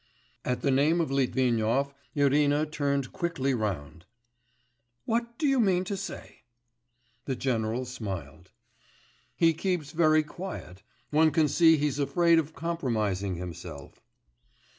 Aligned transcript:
At 0.43 0.61
the 0.63 0.71
name 0.71 0.99
of 0.99 1.11
Litvinov, 1.11 1.93
Irina 2.15 2.65
turned 2.65 3.11
quickly 3.13 3.53
round. 3.53 4.07
'What 5.05 5.37
do 5.37 5.45
you 5.45 5.59
mean 5.59 5.83
to 5.83 5.95
say?' 5.95 6.39
The 7.25 7.35
general 7.35 7.85
smiled. 7.85 8.49
'He 9.35 9.53
keeps 9.53 9.91
very 9.91 10.23
quiet... 10.23 10.81
one 11.11 11.29
can 11.29 11.47
see 11.47 11.77
he's 11.77 11.99
afraid 11.99 12.39
of 12.39 12.55
compromising 12.55 13.35
himself. 13.35 14.01